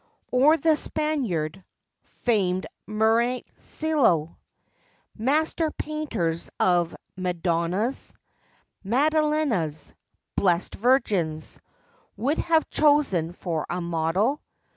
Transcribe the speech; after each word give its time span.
17 0.31 0.41
Or 0.43 0.57
the 0.57 0.75
Spaniard, 0.75 1.63
famed 2.01 2.65
Mureelyo, 2.87 4.35
Master 5.15 5.69
painters 5.69 6.49
of" 6.59 6.95
Madonnas,"" 7.15 8.15
Magdalenas,"" 8.83 9.93
Blessed 10.35 10.73
Virgins," 10.73 11.59
Would 12.17 12.39
have 12.39 12.67
chosen 12.71 13.31
for 13.31 13.67
a 13.69 13.79
model. 13.79 14.41